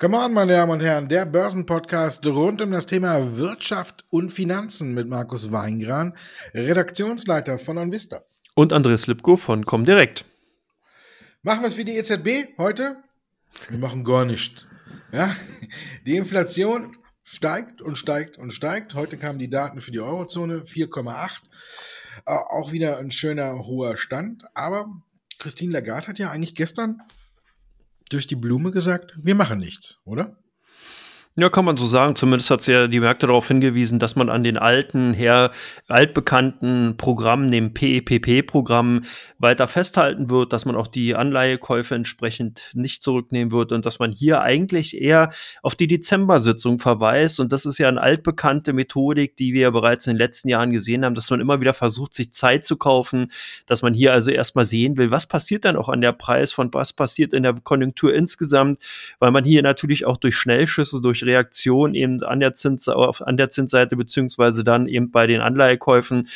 [0.00, 4.94] Come on, meine Damen und Herren, der Börsenpodcast rund um das Thema Wirtschaft und Finanzen
[4.94, 6.14] mit Markus Weingran,
[6.54, 8.22] Redaktionsleiter von Onvista.
[8.54, 10.24] Und Andres Lipko von Comdirect.
[11.42, 12.96] Machen wir es wie die EZB heute?
[13.68, 14.66] Wir machen gar nichts.
[15.12, 15.36] Ja,
[16.06, 18.94] die Inflation steigt und steigt und steigt.
[18.94, 21.40] Heute kamen die Daten für die Eurozone 4,8.
[22.24, 24.44] Äh, auch wieder ein schöner hoher Stand.
[24.54, 24.88] Aber
[25.38, 27.02] Christine Lagarde hat ja eigentlich gestern
[28.10, 30.36] durch die Blume gesagt, wir machen nichts, oder?
[31.40, 32.16] Ja, kann man so sagen.
[32.16, 35.52] Zumindest hat sie ja die Märkte darauf hingewiesen, dass man an den alten, her
[35.88, 39.04] altbekannten Programmen, dem PEPP-Programm,
[39.38, 44.12] weiter festhalten wird, dass man auch die Anleihekäufe entsprechend nicht zurücknehmen wird und dass man
[44.12, 45.30] hier eigentlich eher
[45.62, 47.40] auf die Dezember-Sitzung verweist.
[47.40, 50.72] Und das ist ja eine altbekannte Methodik, die wir ja bereits in den letzten Jahren
[50.72, 53.32] gesehen haben, dass man immer wieder versucht, sich Zeit zu kaufen,
[53.64, 56.68] dass man hier also erstmal sehen will, was passiert dann auch an der Preis von
[56.74, 58.78] was passiert in der Konjunktur insgesamt,
[59.20, 63.50] weil man hier natürlich auch durch Schnellschüsse, durch Reaktion eben an der, Zins, an der
[63.50, 66.28] Zinsseite beziehungsweise dann eben bei den Anleihekäufen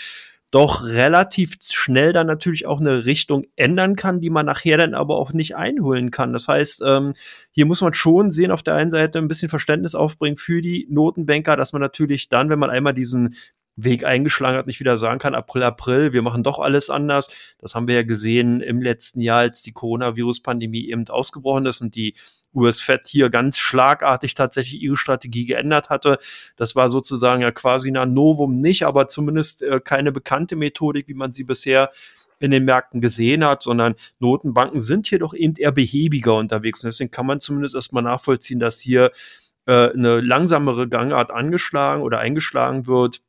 [0.55, 5.17] doch relativ schnell dann natürlich auch eine Richtung ändern kann, die man nachher dann aber
[5.19, 6.33] auch nicht einholen kann.
[6.33, 7.15] Das heißt, ähm,
[7.51, 10.87] hier muss man schon sehen, auf der einen Seite ein bisschen Verständnis aufbringen für die
[10.89, 13.35] Notenbanker, dass man natürlich dann, wenn man einmal diesen
[13.77, 17.33] Weg eingeschlagen hat, nicht wieder sagen kann, April, April, wir machen doch alles anders.
[17.59, 21.95] Das haben wir ja gesehen im letzten Jahr, als die Coronavirus-Pandemie eben ausgebrochen ist und
[21.97, 22.15] die
[22.55, 26.19] US Fed hier ganz schlagartig tatsächlich ihre Strategie geändert hatte.
[26.57, 31.15] Das war sozusagen ja quasi ein Novum nicht, aber zumindest äh, keine bekannte Methodik, wie
[31.15, 31.91] man sie bisher
[32.39, 36.85] in den Märkten gesehen hat, sondern Notenbanken sind hier doch eben eher behäbiger unterwegs.
[36.85, 39.13] Und deswegen kann man zumindest erstmal nachvollziehen, dass hier
[39.67, 43.23] äh, eine langsamere Gangart angeschlagen oder eingeschlagen wird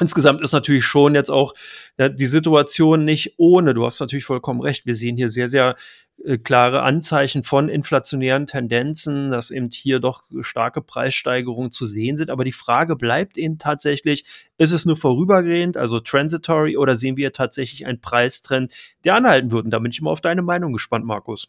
[0.00, 1.54] Insgesamt ist natürlich schon jetzt auch
[1.98, 3.74] ja, die Situation nicht ohne.
[3.74, 4.86] Du hast natürlich vollkommen recht.
[4.86, 5.76] Wir sehen hier sehr, sehr
[6.24, 12.30] äh, klare Anzeichen von inflationären Tendenzen, dass eben hier doch starke Preissteigerungen zu sehen sind.
[12.30, 14.24] Aber die Frage bleibt eben tatsächlich,
[14.56, 18.72] ist es nur vorübergehend, also transitory, oder sehen wir tatsächlich einen Preistrend,
[19.04, 19.64] der anhalten wird?
[19.64, 21.48] Und da bin ich immer auf deine Meinung gespannt, Markus.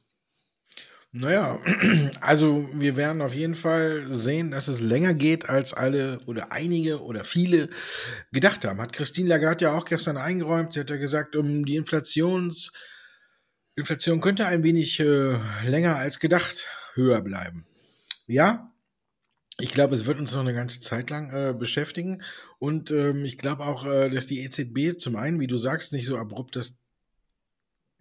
[1.12, 1.60] Naja,
[2.22, 7.02] also wir werden auf jeden Fall sehen, dass es länger geht, als alle oder einige
[7.02, 7.70] oder viele
[8.32, 8.80] gedacht haben.
[8.80, 10.74] Hat Christine Lagarde ja auch gestern eingeräumt.
[10.74, 12.72] Sie hat ja gesagt, um die Inflations,
[13.76, 17.66] Inflation könnte ein wenig äh, länger als gedacht höher bleiben.
[18.28, 18.72] Ja,
[19.60, 22.22] ich glaube, es wird uns noch eine ganze Zeit lang äh, beschäftigen.
[22.60, 26.06] Und ähm, ich glaube auch, äh, dass die EZB zum einen, wie du sagst, nicht
[26.06, 26.79] so abrupt das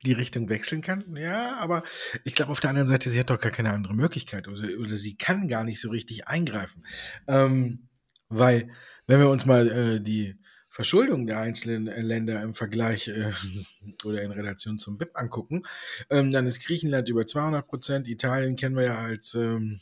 [0.05, 1.17] die Richtung wechseln kann.
[1.17, 1.83] Ja, aber
[2.25, 4.97] ich glaube auf der anderen Seite, sie hat doch gar keine andere Möglichkeit oder, oder
[4.97, 6.85] sie kann gar nicht so richtig eingreifen.
[7.27, 7.89] Ähm,
[8.29, 8.71] weil,
[9.07, 10.39] wenn wir uns mal äh, die
[10.69, 13.33] Verschuldung der einzelnen Länder im Vergleich äh,
[14.05, 15.63] oder in Relation zum BIP angucken,
[16.11, 19.81] ähm, dann ist Griechenland über 200 Prozent, Italien kennen wir ja als ähm,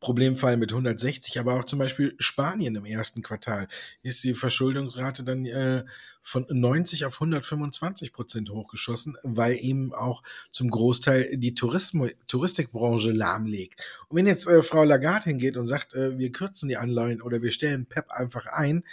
[0.00, 3.68] Problemfall mit 160, aber auch zum Beispiel Spanien im ersten Quartal
[4.02, 5.84] ist die Verschuldungsrate dann äh,
[6.28, 10.22] von 90 auf 125 Prozent hochgeschossen, weil eben auch
[10.52, 13.80] zum Großteil die Tourismus, Touristikbranche lahmlegt.
[14.08, 17.40] Und wenn jetzt äh, Frau Lagarde hingeht und sagt, äh, wir kürzen die Anleihen oder
[17.40, 18.84] wir stellen PEP einfach ein,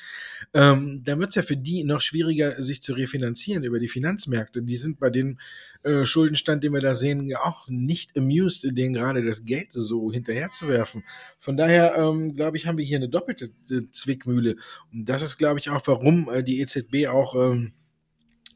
[0.53, 4.61] ähm, dann wird es ja für die noch schwieriger, sich zu refinanzieren über die Finanzmärkte.
[4.61, 5.39] Die sind bei den
[5.85, 11.03] äh, Schuldenstand, den wir da sehen, auch nicht amused, denen gerade das Geld so hinterherzuwerfen.
[11.39, 14.55] Von daher, ähm, glaube ich, haben wir hier eine doppelte äh, Zwickmühle.
[14.93, 17.73] Und das ist, glaube ich, auch, warum äh, die EZB auch auch ähm,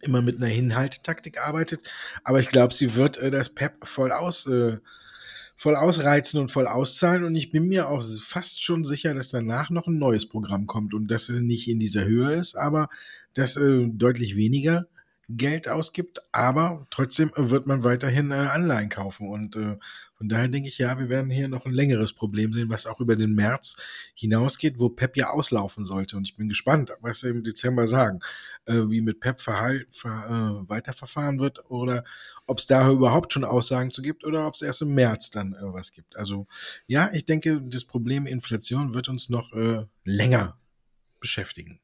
[0.01, 1.89] immer mit einer Hinhaltetaktik arbeitet.
[2.23, 4.77] Aber ich glaube, sie wird äh, das PEP voll aus, äh,
[5.57, 7.25] voll ausreizen und voll auszahlen.
[7.25, 10.93] Und ich bin mir auch fast schon sicher, dass danach noch ein neues Programm kommt
[10.93, 12.87] und das nicht in dieser Höhe ist, aber
[13.33, 14.85] das äh, deutlich weniger
[15.29, 19.29] Geld ausgibt, aber trotzdem wird man weiterhin äh, Anleihen kaufen.
[19.29, 19.77] Und äh,
[20.15, 22.99] von daher denke ich, ja, wir werden hier noch ein längeres Problem sehen, was auch
[22.99, 23.77] über den März
[24.15, 26.17] hinausgeht, wo Pep ja auslaufen sollte.
[26.17, 28.19] Und ich bin gespannt, was sie im Dezember sagen,
[28.65, 32.03] äh, wie mit Pep verhal ver, äh, weiterverfahren wird oder
[32.47, 35.53] ob es da überhaupt schon Aussagen zu gibt oder ob es erst im März dann
[35.53, 36.17] äh, was gibt.
[36.17, 36.47] Also
[36.87, 40.57] ja, ich denke, das Problem Inflation wird uns noch äh, länger
[41.19, 41.79] beschäftigen.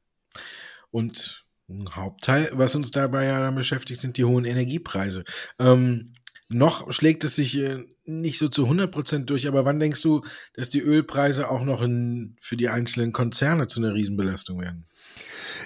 [0.90, 1.45] Und
[1.90, 5.24] Hauptteil, was uns dabei ja dann beschäftigt, sind die hohen Energiepreise.
[5.58, 6.12] Ähm,
[6.48, 10.22] noch schlägt es sich äh, nicht so zu 100% durch, aber wann denkst du,
[10.54, 14.86] dass die Ölpreise auch noch in, für die einzelnen Konzerne zu einer Riesenbelastung werden?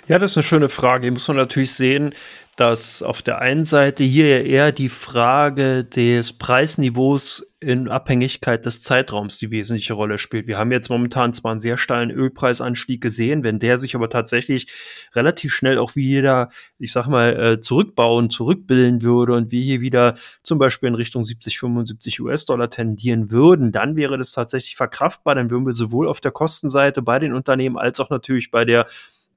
[0.06, 1.04] Ja, das ist eine schöne Frage.
[1.04, 2.14] Hier muss man natürlich sehen,
[2.56, 9.38] dass auf der einen Seite hier eher die Frage des Preisniveaus in Abhängigkeit des Zeitraums
[9.38, 10.46] die wesentliche Rolle spielt.
[10.46, 14.66] Wir haben jetzt momentan zwar einen sehr steilen Ölpreisanstieg gesehen, wenn der sich aber tatsächlich
[15.14, 16.48] relativ schnell auch wieder,
[16.78, 21.22] ich sag mal, äh, zurückbauen, zurückbilden würde und wir hier wieder zum Beispiel in Richtung
[21.22, 25.34] 70, 75 US-Dollar tendieren würden, dann wäre das tatsächlich verkraftbar.
[25.34, 28.86] Dann würden wir sowohl auf der Kostenseite bei den Unternehmen als auch natürlich bei der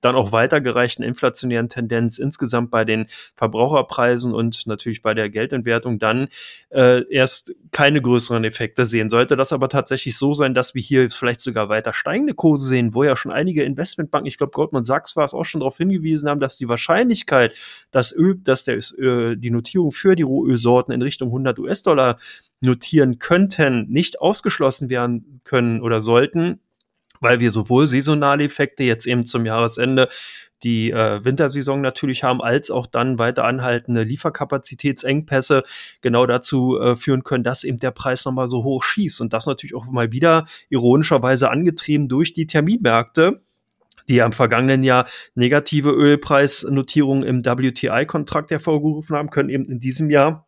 [0.03, 6.27] dann auch weitergereichten inflationären Tendenz insgesamt bei den Verbraucherpreisen und natürlich bei der Geldentwertung dann
[6.69, 9.09] äh, erst keine größeren Effekte sehen.
[9.09, 12.93] Sollte das aber tatsächlich so sein, dass wir hier vielleicht sogar weiter steigende Kurse sehen,
[12.93, 16.29] wo ja schon einige Investmentbanken, ich glaube Goldman Sachs war es auch schon darauf hingewiesen
[16.29, 17.55] haben, dass die Wahrscheinlichkeit,
[17.91, 22.17] dass Öl, dass der, äh, die Notierung für die Rohölsorten in Richtung 100 US-Dollar
[22.59, 26.59] notieren könnten, nicht ausgeschlossen werden können oder sollten,
[27.23, 30.09] weil wir sowohl saisonale Effekte jetzt eben zum Jahresende
[30.63, 35.63] die äh, Wintersaison natürlich haben, als auch dann weiter anhaltende Lieferkapazitätsengpässe
[36.01, 39.21] genau dazu äh, führen können, dass eben der Preis nochmal so hoch schießt.
[39.21, 43.41] Und das natürlich auch mal wieder ironischerweise angetrieben durch die Terminmärkte,
[44.07, 45.05] die am vergangenen Jahr
[45.35, 50.47] negative Ölpreisnotierungen im WTI-Kontrakt hervorgerufen haben, können eben in diesem Jahr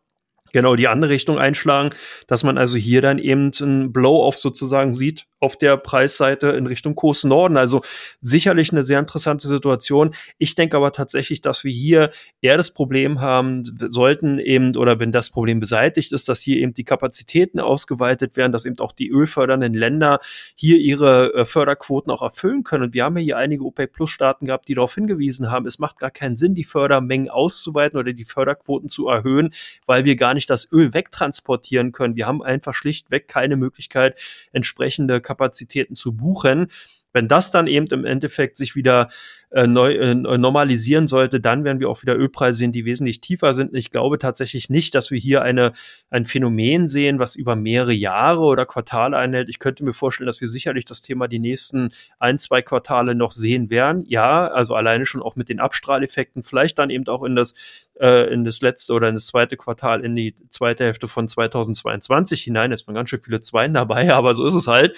[0.52, 1.90] genau die andere Richtung einschlagen,
[2.26, 6.94] dass man also hier dann eben ein Blow-off sozusagen sieht auf der Preisseite in Richtung
[6.94, 7.56] Kurs Norden.
[7.56, 7.82] Also
[8.20, 10.14] sicherlich eine sehr interessante Situation.
[10.38, 12.10] Ich denke aber tatsächlich, dass wir hier
[12.40, 16.72] eher das Problem haben sollten eben, oder wenn das Problem beseitigt ist, dass hier eben
[16.72, 20.20] die Kapazitäten ausgeweitet werden, dass eben auch die ölfördernden Länder
[20.54, 22.84] hier ihre äh, Förderquoten auch erfüllen können.
[22.84, 26.10] Und wir haben ja hier einige OPEC-Plus-Staaten gehabt, die darauf hingewiesen haben, es macht gar
[26.10, 29.52] keinen Sinn, die Fördermengen auszuweiten oder die Förderquoten zu erhöhen,
[29.84, 32.14] weil wir gar nicht das Öl wegtransportieren können.
[32.14, 34.18] Wir haben einfach schlichtweg keine Möglichkeit,
[34.52, 36.68] entsprechende Kapazitäten zu buchen.
[37.16, 39.08] Wenn das dann eben im Endeffekt sich wieder
[39.50, 43.54] äh, neu, äh, normalisieren sollte, dann werden wir auch wieder Ölpreise sehen, die wesentlich tiefer
[43.54, 43.74] sind.
[43.74, 45.72] Ich glaube tatsächlich nicht, dass wir hier eine,
[46.10, 49.48] ein Phänomen sehen, was über mehrere Jahre oder Quartale einhält.
[49.48, 53.30] Ich könnte mir vorstellen, dass wir sicherlich das Thema die nächsten ein, zwei Quartale noch
[53.30, 54.04] sehen werden.
[54.06, 57.54] Ja, also alleine schon auch mit den Abstrahleffekten, vielleicht dann eben auch in das,
[57.98, 62.42] äh, in das letzte oder in das zweite Quartal, in die zweite Hälfte von 2022
[62.42, 62.72] hinein.
[62.72, 64.94] Es waren ganz schön viele Zweien dabei, aber so ist es halt.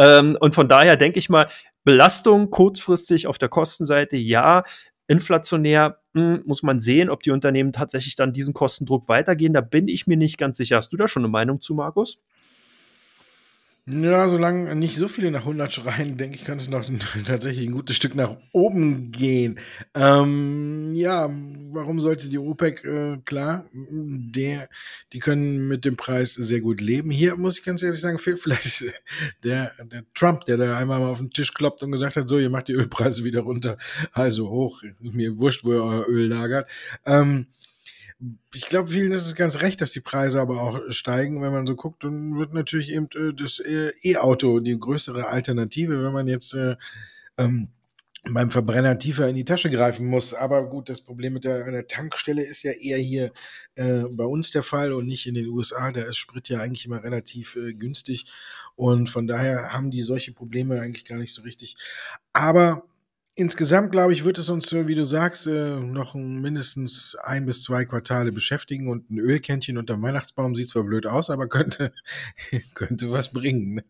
[0.00, 1.46] Ähm, und von daher denke ich mal,
[1.84, 4.64] Belastung kurzfristig auf der Kostenseite, ja.
[5.06, 9.52] Inflationär mh, hm, muss man sehen, ob die Unternehmen tatsächlich dann diesen Kostendruck weitergehen.
[9.52, 10.76] Da bin ich mir nicht ganz sicher.
[10.76, 12.20] Hast du da schon eine Meinung zu, Markus?
[13.92, 16.84] Ja, solange nicht so viele nach 100 schreien, denke ich, kann es noch
[17.26, 19.58] tatsächlich ein gutes Stück nach oben gehen.
[19.94, 21.28] Ähm, ja,
[21.72, 24.68] warum sollte die OPEC, äh, klar, der,
[25.12, 27.10] die können mit dem Preis sehr gut leben.
[27.10, 28.84] Hier muss ich ganz ehrlich sagen, fehlt vielleicht
[29.42, 32.38] der, der Trump, der da einmal mal auf den Tisch kloppt und gesagt hat, so,
[32.38, 33.76] ihr macht die Ölpreise wieder runter,
[34.12, 36.70] also hoch, mir wurscht, wo ihr euer Öl lagert.
[37.06, 37.46] Ähm,
[38.54, 41.40] ich glaube, vielen ist es ganz recht, dass die Preise aber auch steigen.
[41.40, 46.04] Wenn man so guckt, dann wird natürlich eben äh, das äh, E-Auto die größere Alternative,
[46.04, 46.76] wenn man jetzt äh,
[47.38, 47.68] ähm,
[48.28, 50.34] beim Verbrenner tiefer in die Tasche greifen muss.
[50.34, 53.32] Aber gut, das Problem mit der, der Tankstelle ist ja eher hier
[53.76, 55.90] äh, bei uns der Fall und nicht in den USA.
[55.90, 58.26] Da ist Sprit ja eigentlich immer relativ äh, günstig.
[58.76, 61.76] Und von daher haben die solche Probleme eigentlich gar nicht so richtig.
[62.34, 62.84] Aber
[63.40, 67.86] Insgesamt, glaube ich, wird es uns, wie du sagst, äh, noch mindestens ein bis zwei
[67.86, 71.90] Quartale beschäftigen und ein Ölkännchen unter Weihnachtsbaum sieht zwar blöd aus, aber könnte,
[72.74, 73.80] könnte was bringen.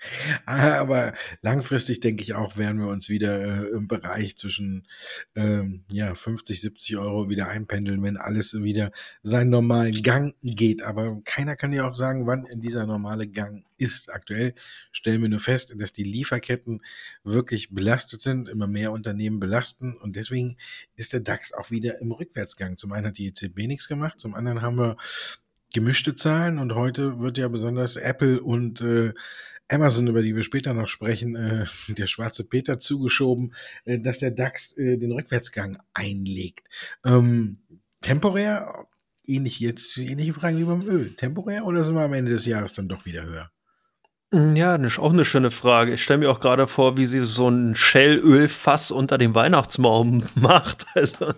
[0.00, 0.40] Ne?
[0.80, 4.86] Aber langfristig denke ich auch, werden wir uns wieder äh, im Bereich zwischen
[5.34, 8.90] ähm, ja, 50, 70 Euro wieder einpendeln, wenn alles wieder
[9.22, 10.82] seinen normalen Gang geht.
[10.82, 14.12] Aber keiner kann ja auch sagen, wann dieser normale Gang ist.
[14.12, 14.54] Aktuell
[14.92, 16.82] stellen wir nur fest, dass die Lieferketten
[17.24, 20.56] wirklich belastet sind, immer mehr Unternehmen belasten und deswegen
[20.96, 22.76] ist der DAX auch wieder im Rückwärtsgang.
[22.76, 24.96] Zum einen hat die EZB nichts gemacht, zum anderen haben wir
[25.72, 29.12] gemischte Zahlen und heute wird ja besonders Apple und äh,
[29.70, 34.32] Amazon, über die wir später noch sprechen, äh, der schwarze Peter zugeschoben, äh, dass der
[34.32, 36.68] DAX äh, den Rückwärtsgang einlegt.
[37.04, 37.58] Ähm,
[38.00, 38.86] temporär,
[39.24, 41.14] ähnlich jetzt, ähnliche Fragen wie beim Öl.
[41.14, 43.50] Temporär oder sind wir am Ende des Jahres dann doch wieder höher?
[44.32, 45.94] Hm, ja, ne, auch eine schöne Frage.
[45.94, 50.86] Ich stelle mir auch gerade vor, wie sie so ein Shell-Ölfass unter dem Weihnachtsbaum macht.
[50.94, 51.34] Also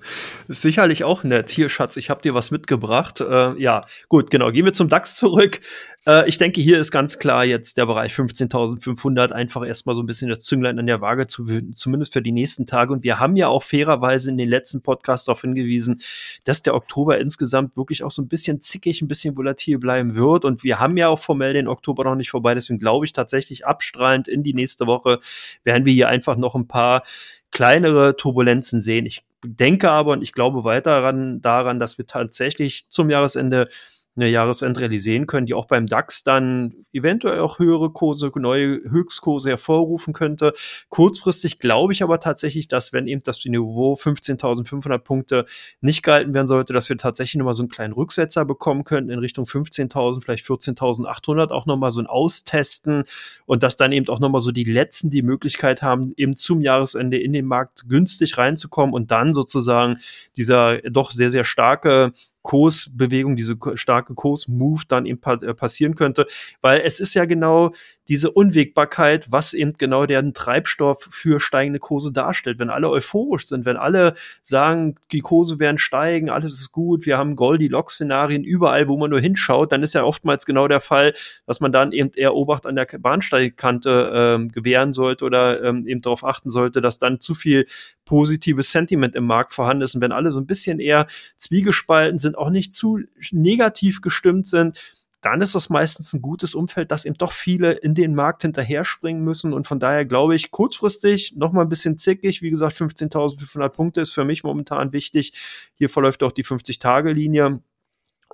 [0.46, 1.48] ist sicherlich auch nett.
[1.48, 3.20] Hier, Schatz, ich habe dir was mitgebracht.
[3.22, 4.50] Äh, ja, gut, genau.
[4.50, 5.60] Gehen wir zum DAX zurück.
[6.06, 10.06] Äh, ich denke, hier ist ganz klar jetzt der Bereich 15.500 einfach erstmal so ein
[10.06, 12.92] bisschen das Zünglein an der Waage zu zumindest für die nächsten Tage.
[12.92, 16.02] Und wir haben ja auch fairerweise in den letzten Podcasts darauf hingewiesen,
[16.44, 20.44] dass der Oktober insgesamt wirklich auch so ein bisschen zickig, ein bisschen volatil bleiben wird.
[20.44, 22.54] Und wir haben ja auch formell den Oktober noch nicht vorbei.
[22.54, 25.20] Deswegen glaube ich, tatsächlich abstrahlend in die nächste Woche
[25.62, 27.04] werden wir hier einfach noch ein paar
[27.52, 29.06] kleinere Turbulenzen sehen.
[29.06, 33.68] Ich denke aber und ich glaube weiter daran, dass wir tatsächlich zum Jahresende
[34.14, 39.48] eine Jahresendrallye sehen können, die auch beim DAX dann eventuell auch höhere Kurse, neue Höchstkurse
[39.48, 40.52] hervorrufen könnte.
[40.90, 45.46] Kurzfristig glaube ich aber tatsächlich, dass wenn eben das Niveau 15.500 Punkte
[45.80, 49.18] nicht gehalten werden sollte, dass wir tatsächlich nochmal so einen kleinen Rücksetzer bekommen könnten in
[49.18, 53.04] Richtung 15.000, vielleicht 14.800 auch nochmal so ein Austesten
[53.46, 57.18] und dass dann eben auch nochmal so die Letzten die Möglichkeit haben, eben zum Jahresende
[57.18, 59.98] in den Markt günstig reinzukommen und dann sozusagen
[60.36, 66.26] dieser doch sehr, sehr starke Kursbewegung, diese starke Kursmove dann eben äh, passieren könnte,
[66.60, 67.72] weil es ist ja genau
[68.08, 72.58] diese Unwägbarkeit, was eben genau der Treibstoff für steigende Kurse darstellt.
[72.58, 77.18] Wenn alle euphorisch sind, wenn alle sagen, die Kurse werden steigen, alles ist gut, wir
[77.18, 81.14] haben Goldilocks-Szenarien überall, wo man nur hinschaut, dann ist ja oftmals genau der Fall,
[81.46, 86.00] dass man dann eben eher Obacht an der Bahnsteigkante ähm, gewähren sollte oder ähm, eben
[86.00, 87.66] darauf achten sollte, dass dann zu viel
[88.04, 89.94] positives Sentiment im Markt vorhanden ist.
[89.94, 91.06] Und wenn alle so ein bisschen eher
[91.36, 94.78] zwiegespalten sind, auch nicht zu negativ gestimmt sind,
[95.22, 98.84] dann ist das meistens ein gutes Umfeld, dass eben doch viele in den Markt hinterher
[98.84, 99.54] springen müssen.
[99.54, 102.42] Und von daher glaube ich, kurzfristig noch mal ein bisschen zickig.
[102.42, 105.32] Wie gesagt, 15.500 Punkte ist für mich momentan wichtig.
[105.74, 107.60] Hier verläuft auch die 50-Tage-Linie.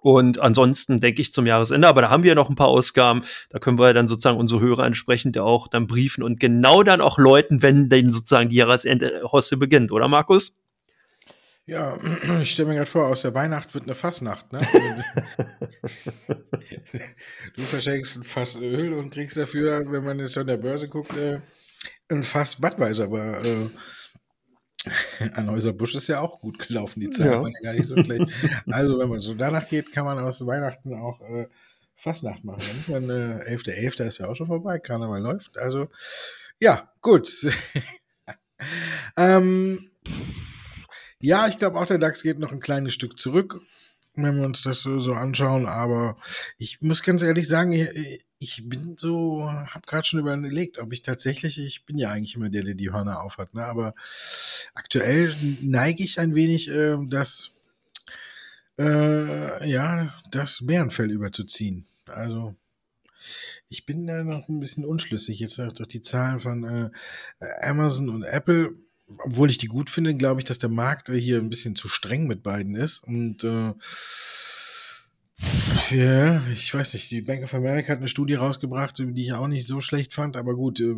[0.01, 3.59] Und ansonsten denke ich zum Jahresende, aber da haben wir noch ein paar Ausgaben, da
[3.59, 7.63] können wir dann sozusagen unsere Hörer entsprechend auch dann briefen und genau dann auch läuten,
[7.63, 10.57] wenn denn sozusagen die Jahresende-Hosse beginnt, oder Markus?
[11.69, 11.99] Ja,
[12.41, 14.61] ich stelle mir gerade vor, aus der Weihnacht wird eine Fassnacht, ne?
[17.57, 21.15] du verschenkst ein Fass Öl und kriegst dafür, wenn man jetzt an der Börse guckt,
[21.15, 21.41] äh,
[22.09, 23.05] ein Fass Badweiser.
[23.05, 23.69] Aber äh,
[25.35, 27.43] an Häuser Busch ist ja auch gut gelaufen, die Zeit ja.
[27.43, 28.33] war ja gar nicht so schlecht.
[28.71, 31.49] Also, wenn man so danach geht, kann man aus Weihnachten auch äh,
[31.97, 32.63] Fastnacht machen.
[32.87, 33.99] Dann äh, 11.11.
[33.99, 34.05] .11.
[34.07, 35.59] ist ja auch schon vorbei, Karneval läuft.
[35.59, 35.91] Also,
[36.61, 37.29] ja, gut.
[39.19, 39.91] ähm,
[41.21, 43.61] ja, ich glaube auch, der DAX geht noch ein kleines Stück zurück,
[44.15, 45.67] wenn wir uns das so, anschauen.
[45.67, 46.17] Aber
[46.59, 51.03] ich muss ganz ehrlich sagen, ich, ich bin so, habe gerade schon überlegt, ob ich
[51.03, 53.65] tatsächlich, ich bin ja eigentlich immer der, der die Hörner aufhat, ne?
[53.65, 53.95] aber
[54.75, 57.51] aktuell neige ich ein wenig, äh, das,
[58.79, 61.87] äh, ja, das Bärenfell überzuziehen.
[62.07, 62.55] Also,
[63.69, 65.41] ich bin da noch ein bisschen unschlüssig.
[65.41, 66.91] Jetzt durch die Zahlen von äh,
[67.61, 68.75] Amazon und Apple
[69.19, 72.27] obwohl ich die gut finde, glaube ich, dass der Markt hier ein bisschen zu streng
[72.27, 73.03] mit beiden ist.
[73.05, 73.73] Und äh,
[75.91, 79.49] ja, ich weiß nicht, die Bank of America hat eine Studie rausgebracht, die ich auch
[79.49, 80.95] nicht so schlecht fand, aber gut, äh,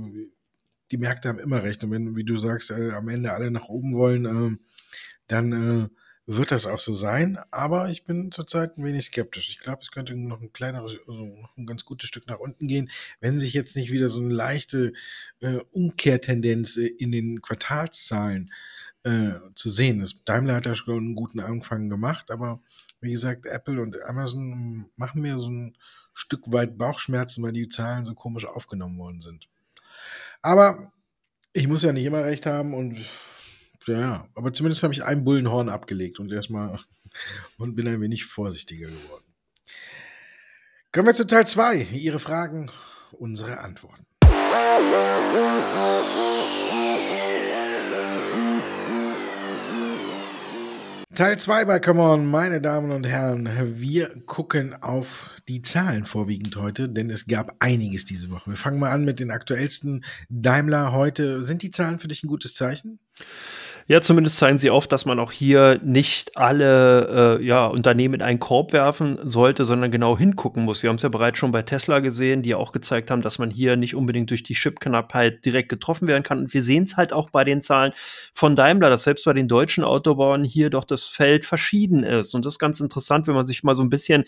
[0.91, 1.85] die Märkte haben immer recht.
[1.85, 4.57] Und wenn, wie du sagst, äh, am Ende alle nach oben wollen, äh,
[5.29, 5.89] dann äh,
[6.37, 9.49] wird das auch so sein, aber ich bin zurzeit ein wenig skeptisch.
[9.49, 12.69] Ich glaube, es könnte noch ein kleineres, also noch ein ganz gutes Stück nach unten
[12.69, 14.93] gehen, wenn sich jetzt nicht wieder so eine leichte
[15.41, 18.53] äh, Umkehrtendenz äh, in den Quartalszahlen
[19.03, 20.23] äh, zu sehen ist.
[20.25, 22.61] Daimler hat da schon einen guten Anfang gemacht, aber
[23.01, 25.77] wie gesagt, Apple und Amazon machen mir so ein
[26.13, 29.49] Stück weit Bauchschmerzen, weil die Zahlen so komisch aufgenommen worden sind.
[30.43, 30.93] Aber
[31.53, 32.97] ich muss ja nicht immer recht haben und
[33.99, 36.79] ja, aber zumindest habe ich ein Bullenhorn abgelegt und erstmal
[37.59, 39.25] und bin ein wenig vorsichtiger geworden.
[40.93, 41.89] Kommen wir zu Teil 2.
[41.93, 42.71] Ihre Fragen,
[43.13, 44.05] unsere Antworten.
[51.15, 53.49] Teil 2 bei Come On, meine Damen und Herren.
[53.81, 58.51] Wir gucken auf die Zahlen vorwiegend heute, denn es gab einiges diese Woche.
[58.51, 61.43] Wir fangen mal an mit den aktuellsten Daimler heute.
[61.43, 63.01] Sind die Zahlen für dich ein gutes Zeichen?
[63.91, 68.23] Ja, zumindest zeigen sie auf, dass man auch hier nicht alle äh, ja, Unternehmen in
[68.23, 70.85] einen Korb werfen sollte, sondern genau hingucken muss.
[70.85, 73.51] Wir haben es ja bereits schon bei Tesla gesehen, die auch gezeigt haben, dass man
[73.51, 76.39] hier nicht unbedingt durch die Chipknappheit direkt getroffen werden kann.
[76.39, 77.91] Und wir sehen es halt auch bei den Zahlen
[78.33, 82.33] von Daimler, dass selbst bei den deutschen Autobauern hier doch das Feld verschieden ist.
[82.37, 84.23] Und das ist ganz interessant, wenn man sich mal so ein bisschen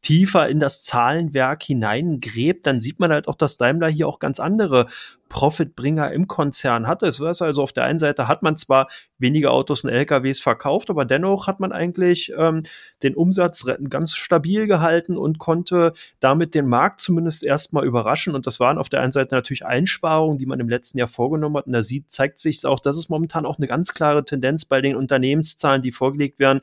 [0.00, 4.38] tiefer in das Zahlenwerk hineingräbt, dann sieht man halt auch, dass Daimler hier auch ganz
[4.38, 4.86] andere
[5.28, 7.06] Profitbringer im Konzern hatte.
[7.06, 10.90] Es war also auf der einen Seite hat man zwar weniger Autos und LKWs verkauft,
[10.90, 12.62] aber dennoch hat man eigentlich ähm,
[13.02, 18.34] den Umsatz ganz stabil gehalten und konnte damit den Markt zumindest erstmal überraschen.
[18.34, 21.56] Und das waren auf der einen Seite natürlich Einsparungen, die man im letzten Jahr vorgenommen
[21.56, 21.66] hat.
[21.66, 24.80] Und da sieht, zeigt sich auch, das ist momentan auch eine ganz klare Tendenz bei
[24.80, 26.60] den Unternehmenszahlen, die vorgelegt werden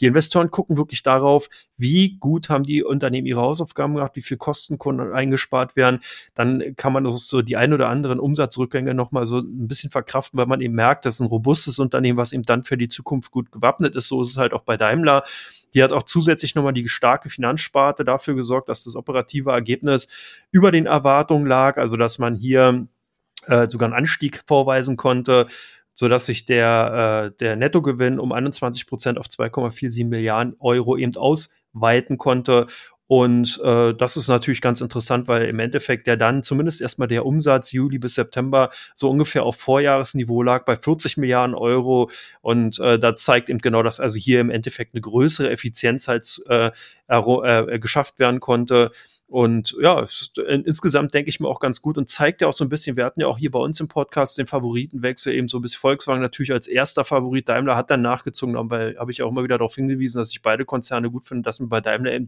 [0.00, 4.36] Die Investoren gucken wirklich darauf, wie gut haben die Unternehmen ihre Hausaufgaben gemacht, wie viel
[4.36, 6.00] Kosten konnten eingespart werden.
[6.34, 10.46] Dann kann man so die ein oder anderen Umsatzrückgänge nochmal so ein bisschen verkraften, weil
[10.46, 13.52] man eben merkt, das ist ein robustes Unternehmen, was eben dann für die Zukunft gut
[13.52, 14.08] gewappnet ist.
[14.08, 15.24] So ist es halt auch bei Daimler.
[15.72, 20.08] Hier hat auch zusätzlich nochmal die starke Finanzsparte dafür gesorgt, dass das operative Ergebnis
[20.50, 22.88] über den Erwartungen lag, also dass man hier
[23.46, 25.46] äh, sogar einen Anstieg vorweisen konnte
[26.00, 31.14] so dass sich der, äh, der Nettogewinn um 21 Prozent auf 2,47 Milliarden Euro eben
[31.14, 32.68] ausweiten konnte.
[33.10, 37.26] Und äh, das ist natürlich ganz interessant, weil im Endeffekt der dann zumindest erstmal der
[37.26, 42.08] Umsatz Juli bis September so ungefähr auf Vorjahresniveau lag bei 40 Milliarden Euro.
[42.40, 46.40] Und äh, das zeigt eben genau, dass also hier im Endeffekt eine größere Effizienz halt
[46.48, 46.70] äh,
[47.08, 48.92] äh, geschafft werden konnte.
[49.30, 50.06] Und ja,
[50.38, 52.96] äh, insgesamt denke ich mir auch ganz gut und zeigt ja auch so ein bisschen,
[52.96, 56.20] wir hatten ja auch hier bei uns im Podcast den Favoritenwechsel, eben so bisschen Volkswagen
[56.20, 57.48] natürlich als erster Favorit.
[57.48, 60.64] Daimler hat dann nachgezogen, aber habe ich auch immer wieder darauf hingewiesen, dass ich beide
[60.64, 62.26] Konzerne gut finde, dass mir bei Daimler eben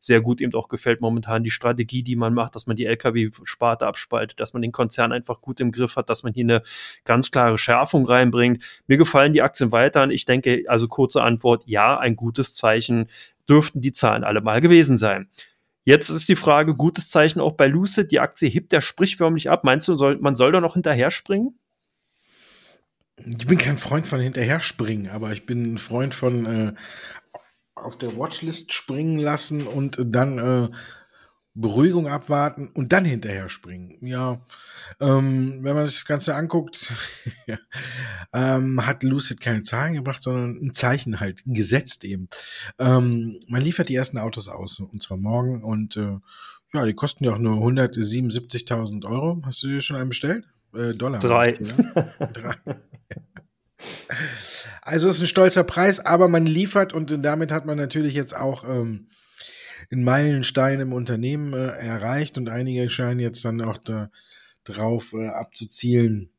[0.00, 3.86] sehr gut eben auch gefällt momentan die Strategie, die man macht, dass man die Lkw-Sparte
[3.86, 6.62] abspaltet, dass man den Konzern einfach gut im Griff hat, dass man hier eine
[7.04, 8.62] ganz klare Schärfung reinbringt.
[8.86, 10.08] Mir gefallen die Aktien weiter.
[10.10, 13.06] Ich denke, also kurze Antwort, ja, ein gutes Zeichen
[13.48, 15.28] dürften die Zahlen alle mal gewesen sein.
[15.84, 18.12] Jetzt ist die Frage, gutes Zeichen auch bei Lucid.
[18.12, 19.64] Die Aktie hebt ja sprichförmlich ab.
[19.64, 21.58] Meinst du, soll, man soll da noch hinterher springen?
[23.16, 26.72] Ich bin kein Freund von hinterher springen, aber ich bin ein Freund von äh,
[27.84, 30.68] auf der Watchlist springen lassen und dann äh,
[31.54, 33.96] Beruhigung abwarten und dann hinterher springen.
[34.00, 34.40] Ja,
[35.00, 36.92] ähm, wenn man sich das Ganze anguckt,
[38.32, 42.28] ähm, hat Lucid keine Zahlen gebracht, sondern ein Zeichen halt gesetzt eben.
[42.78, 46.18] Ähm, man liefert die ersten Autos aus, und zwar morgen und äh,
[46.74, 49.42] ja, die kosten ja auch nur 177.000 Euro.
[49.44, 50.46] Hast du dir schon einen bestellt?
[50.74, 51.18] Äh, Dollar.
[51.18, 51.52] Drei.
[51.52, 52.54] Drei.
[54.82, 58.64] Also ist ein stolzer Preis, aber man liefert und damit hat man natürlich jetzt auch
[58.64, 59.08] ähm,
[59.90, 64.10] einen Meilenstein im Unternehmen äh, erreicht und einige scheinen jetzt dann auch da
[64.64, 66.30] drauf äh, abzuzielen,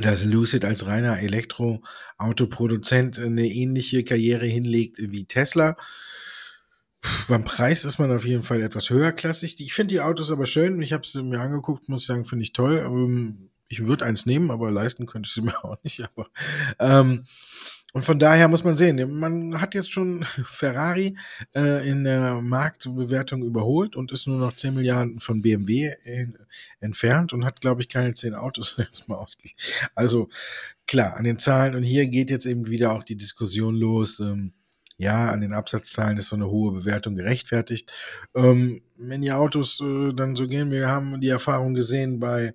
[0.00, 5.76] dass Lucid als reiner Elektroautoproduzent eine ähnliche Karriere hinlegt wie Tesla.
[7.00, 9.60] Puh, beim Preis ist man auf jeden Fall etwas höherklassig.
[9.60, 10.80] Ich finde die Autos aber schön.
[10.82, 12.82] Ich habe sie mir angeguckt, muss sagen, finde ich toll.
[12.84, 16.02] Ähm, ich würde eins nehmen, aber leisten könnte ich sie mir auch nicht.
[16.02, 16.28] Aber
[16.78, 17.24] ähm,
[17.94, 21.16] und von daher muss man sehen, man hat jetzt schon Ferrari
[21.54, 26.36] äh, in der Marktbewertung überholt und ist nur noch 10 Milliarden von BMW in,
[26.80, 29.58] entfernt und hat, glaube ich, keine 10 Autos erstmal ausgegeben.
[29.94, 30.28] Also
[30.86, 34.20] klar, an den Zahlen und hier geht jetzt eben wieder auch die Diskussion los.
[34.20, 34.52] Ähm,
[35.00, 37.92] ja, an den Absatzzahlen ist so eine hohe Bewertung gerechtfertigt.
[38.34, 42.52] Ähm, wenn die Autos äh, dann so gehen, wir haben die Erfahrung gesehen bei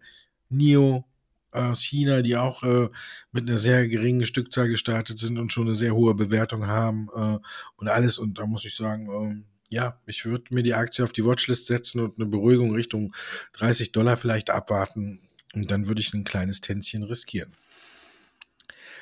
[0.53, 1.05] NIO,
[1.53, 2.89] aus China, die auch äh,
[3.31, 7.37] mit einer sehr geringen Stückzahl gestartet sind und schon eine sehr hohe Bewertung haben äh,
[7.75, 8.17] und alles.
[8.17, 11.65] Und da muss ich sagen, ähm, ja, ich würde mir die Aktie auf die Watchlist
[11.65, 13.13] setzen und eine Beruhigung Richtung
[13.53, 15.19] 30 Dollar vielleicht abwarten.
[15.53, 17.53] Und dann würde ich ein kleines Tänzchen riskieren.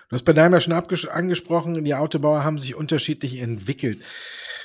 [0.10, 4.02] Du hast bei Daimler schon angesprochen, die Autobauer haben sich unterschiedlich entwickelt.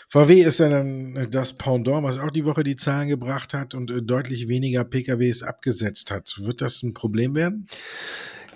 [0.09, 3.91] VW ist ja dann das Pendant, was auch die Woche die Zahlen gebracht hat und
[3.91, 6.39] äh, deutlich weniger PKWs abgesetzt hat.
[6.43, 7.67] Wird das ein Problem werden?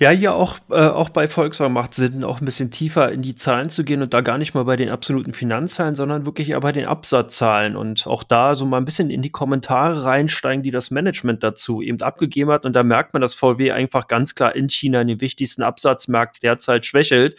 [0.00, 3.34] Ja, hier auch, äh, auch bei Volkswagen macht Sinn, auch ein bisschen tiefer in die
[3.34, 6.60] Zahlen zu gehen und da gar nicht mal bei den absoluten Finanzzahlen, sondern wirklich eher
[6.60, 10.70] bei den Absatzzahlen und auch da so mal ein bisschen in die Kommentare reinsteigen, die
[10.70, 12.64] das Management dazu eben abgegeben hat.
[12.64, 16.86] Und da merkt man, dass VW einfach ganz klar in China den wichtigsten Absatzmarkt derzeit
[16.86, 17.38] schwächelt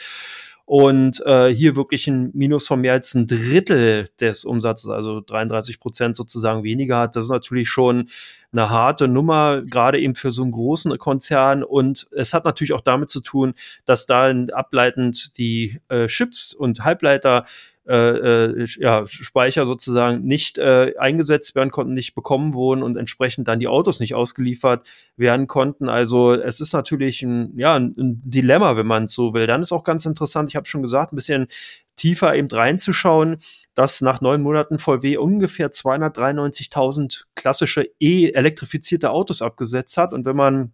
[0.71, 5.81] und äh, hier wirklich ein Minus von mehr als ein Drittel des Umsatzes, also 33
[5.81, 7.17] Prozent sozusagen weniger hat.
[7.17, 8.07] Das ist natürlich schon
[8.53, 11.65] eine harte Nummer, gerade eben für so einen großen Konzern.
[11.65, 13.53] Und es hat natürlich auch damit zu tun,
[13.83, 17.43] dass da ableitend die äh, Chips und Halbleiter
[17.87, 23.47] äh, äh, ja, Speicher sozusagen nicht äh, eingesetzt werden konnten, nicht bekommen wurden und entsprechend
[23.47, 25.89] dann die Autos nicht ausgeliefert werden konnten.
[25.89, 29.47] Also es ist natürlich ein, ja, ein, Dilemma, wenn man so will.
[29.47, 31.47] Dann ist auch ganz interessant, ich habe schon gesagt, ein bisschen
[31.95, 33.37] tiefer eben reinzuschauen,
[33.73, 40.13] dass nach neun Monaten VW ungefähr 293.000 klassische E-elektrifizierte Autos abgesetzt hat.
[40.13, 40.71] Und wenn man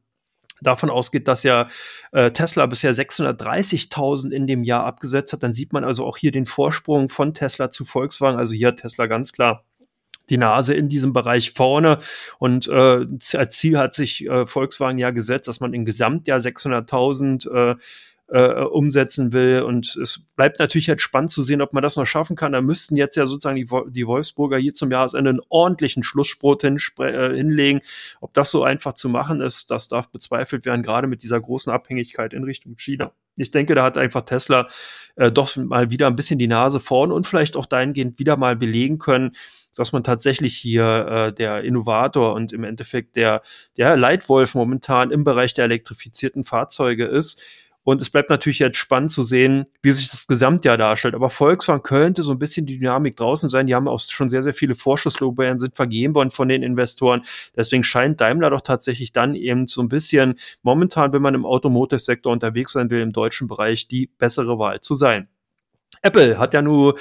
[0.62, 1.67] davon ausgeht, dass ja
[2.12, 6.32] äh, Tesla bisher 630.000 in dem Jahr abgesetzt hat, dann sieht man also auch hier
[6.32, 8.38] den Vorsprung von Tesla zu Volkswagen.
[8.38, 9.63] Also hier hat Tesla ganz klar
[10.30, 12.00] die Nase in diesem Bereich vorne.
[12.38, 17.72] Und äh, als Ziel hat sich äh, Volkswagen ja gesetzt, dass man im Gesamtjahr 600.000
[17.72, 17.76] äh,
[18.30, 19.62] äh, umsetzen will.
[19.62, 22.52] Und es bleibt natürlich jetzt spannend zu sehen, ob man das noch schaffen kann.
[22.52, 27.36] Da müssten jetzt ja sozusagen die, die Wolfsburger hier zum Jahresende einen ordentlichen Schlussspurt äh,
[27.36, 27.82] hinlegen.
[28.22, 31.72] Ob das so einfach zu machen ist, das darf bezweifelt werden, gerade mit dieser großen
[31.72, 33.12] Abhängigkeit in Richtung China.
[33.38, 34.68] Ich denke, da hat einfach Tesla
[35.16, 38.56] äh, doch mal wieder ein bisschen die Nase vorn und vielleicht auch dahingehend wieder mal
[38.56, 39.36] belegen können,
[39.76, 43.44] dass man tatsächlich hier äh, der Innovator und im Endeffekt der,
[43.78, 47.44] der Leitwolf momentan im Bereich der elektrifizierten Fahrzeuge ist.
[47.88, 51.15] Und es bleibt natürlich jetzt spannend zu sehen, wie sich das Gesamtjahr darstellt.
[51.15, 53.65] Aber Volkswagen könnte so ein bisschen die Dynamik draußen sein.
[53.65, 57.21] Die haben auch schon sehr, sehr viele Vorschusslorbeeren sind vergeben worden von den Investoren.
[57.56, 62.34] Deswegen scheint Daimler doch tatsächlich dann eben so ein bisschen momentan, wenn man im Automotive-Sektor
[62.34, 65.30] unterwegs sein will, im deutschen Bereich die bessere Wahl zu sein.
[66.02, 66.97] Apple hat ja nur,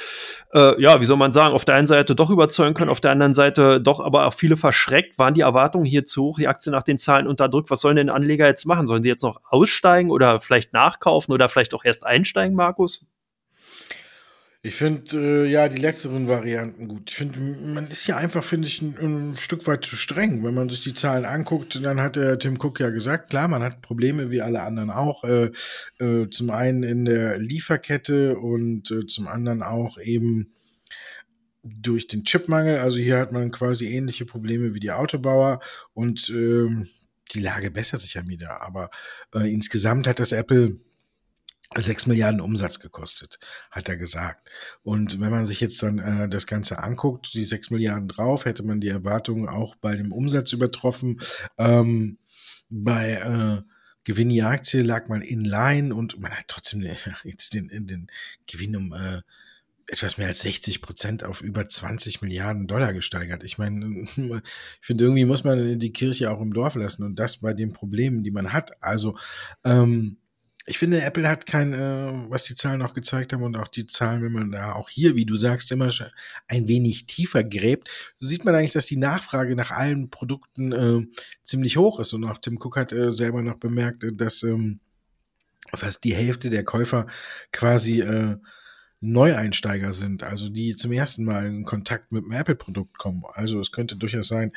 [0.52, 3.10] äh, ja, wie soll man sagen, auf der einen Seite doch überzeugen können, auf der
[3.10, 5.18] anderen Seite doch aber auch viele verschreckt.
[5.18, 7.70] Waren die Erwartungen hier zu hoch, die Aktie nach den Zahlen unterdrückt?
[7.70, 8.86] Was sollen denn Anleger jetzt machen?
[8.86, 13.06] Sollen die jetzt noch aussteigen oder vielleicht nachkaufen oder vielleicht auch erst einsteigen, Markus?
[14.66, 17.08] Ich finde äh, ja die letzteren Varianten gut.
[17.10, 20.42] Ich finde, man ist ja einfach, finde ich, ein, ein, Stück weit zu streng.
[20.42, 23.62] Wenn man sich die Zahlen anguckt, dann hat der Tim Cook ja gesagt, klar, man
[23.62, 25.22] hat Probleme wie alle anderen auch.
[25.22, 25.52] Äh,
[26.00, 30.52] äh, zum einen in der Lieferkette und äh, zum anderen auch eben
[31.62, 32.78] durch den Chipmangel.
[32.78, 35.60] Also hier hat man quasi ähnliche Probleme wie die Autobauer
[35.94, 36.88] und ähm,
[37.32, 38.62] die Lage bessert sich ja wieder.
[38.62, 38.90] Aber
[39.32, 40.80] äh, insgesamt hat das Apple
[41.74, 43.38] 6 Milliarden Umsatz gekostet,
[43.70, 44.48] hat er gesagt.
[44.82, 48.62] Und wenn man sich jetzt dann äh, das Ganze anguckt, die 6 Milliarden drauf, hätte
[48.62, 51.20] man die Erwartungen auch bei dem Umsatz übertroffen.
[51.58, 52.18] Ähm,
[52.68, 53.62] bei äh,
[54.04, 56.82] Gewinn je Aktie lag man in line und man hat trotzdem
[57.24, 58.10] jetzt den, den
[58.46, 59.22] Gewinn um äh,
[59.88, 63.44] etwas mehr als 60 Prozent auf über 20 Milliarden Dollar gesteigert.
[63.44, 64.42] Ich meine, ich
[64.80, 68.22] finde, irgendwie muss man die Kirche auch im Dorf lassen und das bei den Problemen,
[68.22, 68.82] die man hat.
[68.82, 69.16] Also,
[69.64, 70.18] ähm,
[70.68, 73.86] ich finde, Apple hat kein, äh, was die Zahlen auch gezeigt haben und auch die
[73.86, 75.92] Zahlen, wenn man da auch hier, wie du sagst, immer
[76.48, 81.06] ein wenig tiefer gräbt, so sieht man eigentlich, dass die Nachfrage nach allen Produkten äh,
[81.44, 82.12] ziemlich hoch ist.
[82.12, 84.80] Und auch Tim Cook hat äh, selber noch bemerkt, äh, dass ähm,
[85.72, 87.06] fast die Hälfte der Käufer
[87.52, 88.36] quasi äh,
[89.00, 93.22] Neueinsteiger sind, also die zum ersten Mal in Kontakt mit einem Apple-Produkt kommen.
[93.34, 94.52] Also es könnte durchaus sein,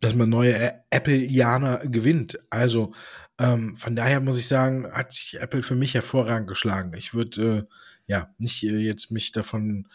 [0.00, 2.38] dass man neue Apple-Janer gewinnt.
[2.50, 2.92] Also
[3.38, 6.92] ähm, von daher muss ich sagen, hat sich Apple für mich hervorragend geschlagen.
[6.96, 9.86] Ich würde äh, ja nicht äh, jetzt mich davon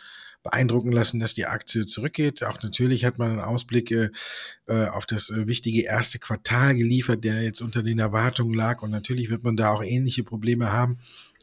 [0.44, 2.44] beeindrucken lassen, dass die Aktie zurückgeht.
[2.44, 4.10] Auch natürlich hat man einen Ausblick äh,
[4.68, 8.82] äh auf das äh, wichtige erste Quartal geliefert, der jetzt unter den Erwartungen lag.
[8.82, 11.00] Und natürlich wird man da auch ähnliche Probleme haben.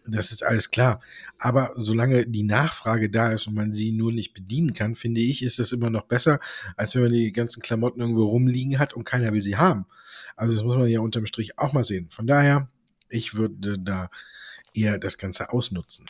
[0.06, 1.00] Das ist alles klar.
[1.38, 5.42] Aber solange die Nachfrage da ist und man sie nur nicht bedienen kann, finde ich,
[5.42, 6.40] ist das immer noch besser,
[6.76, 9.86] als wenn man die ganzen Klamotten irgendwo rumliegen hat und keiner will sie haben.
[10.40, 12.08] Also das muss man ja unterm Strich auch mal sehen.
[12.10, 12.68] Von daher,
[13.10, 14.10] ich würde da
[14.72, 16.06] eher das Ganze ausnutzen.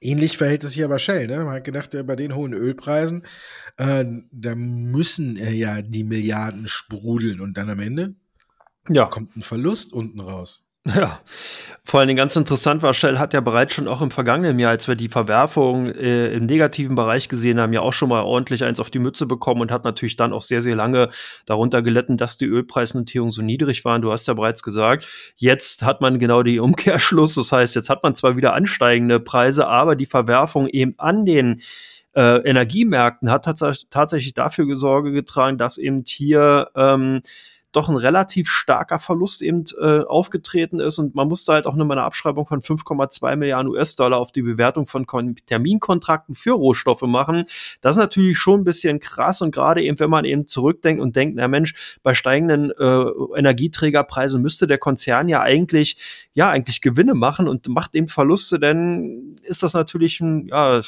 [0.00, 1.26] Ähnlich verhält es sich aber Shell.
[1.26, 1.38] Ne?
[1.38, 3.24] Man hat gedacht, bei den hohen Ölpreisen,
[3.76, 8.14] äh, da müssen äh, ja die Milliarden sprudeln und dann am Ende
[8.88, 9.06] ja.
[9.06, 10.64] kommt ein Verlust unten raus.
[10.86, 11.20] Ja,
[11.84, 14.70] vor allen Dingen ganz interessant war, Shell hat ja bereits schon auch im vergangenen Jahr,
[14.70, 18.64] als wir die Verwerfung äh, im negativen Bereich gesehen haben, ja auch schon mal ordentlich
[18.64, 21.08] eins auf die Mütze bekommen und hat natürlich dann auch sehr, sehr lange
[21.46, 24.02] darunter gelitten, dass die Ölpreisnotierungen so niedrig waren.
[24.02, 27.34] Du hast ja bereits gesagt, jetzt hat man genau die Umkehrschluss.
[27.34, 31.62] Das heißt, jetzt hat man zwar wieder ansteigende Preise, aber die Verwerfung eben an den
[32.14, 37.22] äh, Energiemärkten hat tats tatsächlich dafür Sorge getragen, dass eben hier ähm,
[37.72, 41.98] doch ein relativ starker Verlust eben äh, aufgetreten ist und man musste halt auch nochmal
[41.98, 47.44] eine Abschreibung von 5,2 Milliarden US-Dollar auf die Bewertung von Kon Terminkontrakten für Rohstoffe machen.
[47.82, 51.14] Das ist natürlich schon ein bisschen krass und gerade eben, wenn man eben zurückdenkt und
[51.14, 55.98] denkt, na Mensch, bei steigenden äh, Energieträgerpreisen müsste der Konzern ja eigentlich,
[56.32, 60.80] ja, eigentlich Gewinne machen und macht eben Verluste, denn ist das natürlich ein, ja,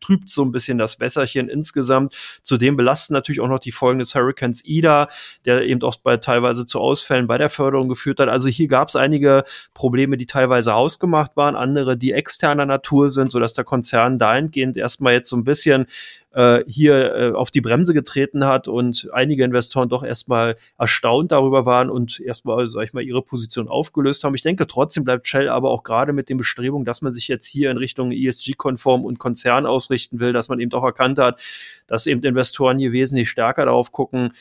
[0.00, 2.14] trübt so ein bisschen das Wässerchen insgesamt.
[2.42, 5.08] Zudem belasten natürlich auch noch die Folgen des Hurricanes Ida,
[5.46, 8.28] der eben auch bei teilweise zu Ausfällen bei der Förderung geführt hat.
[8.28, 13.30] Also hier gab es einige Probleme, die teilweise hausgemacht waren, andere, die externer Natur sind,
[13.32, 15.86] sodass der Konzern dahingehend erstmal jetzt so ein bisschen
[16.32, 21.64] äh, hier äh, auf die Bremse getreten hat und einige Investoren doch erstmal erstaunt darüber
[21.66, 24.34] waren und erstmal, sag ich mal, ihre Position aufgelöst haben.
[24.34, 27.46] Ich denke, trotzdem bleibt Shell aber auch gerade mit den Bestrebungen, dass man sich jetzt
[27.46, 31.40] hier in Richtung ESG-konform und Konzern ausrichten will, dass man eben auch erkannt hat,
[31.86, 34.32] dass eben Investoren hier wesentlich stärker darauf gucken,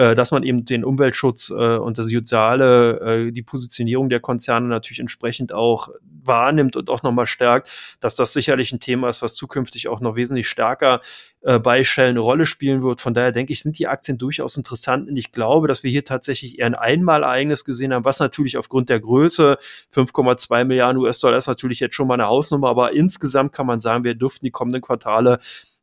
[0.00, 4.66] äh, dass man eben den Umweltschutz äh, und das soziale, äh, die Positionierung der Konzerne
[4.66, 9.34] natürlich entsprechend auch wahrnimmt und auch nochmal stärkt, dass das sicherlich ein Thema ist, was
[9.34, 11.02] zukünftig auch noch wesentlich stärker
[11.42, 13.02] äh, bei Shell eine Rolle spielen wird.
[13.02, 16.04] Von daher denke ich, sind die Aktien durchaus interessant und ich glaube, dass wir hier
[16.06, 19.58] tatsächlich eher ein Einmalereignis gesehen haben, was natürlich aufgrund der Größe
[19.94, 24.04] 5,2 Milliarden US-Dollar ist natürlich jetzt schon mal eine Hausnummer, aber insgesamt kann man sagen,
[24.04, 25.40] wir dürften die kommenden Quartale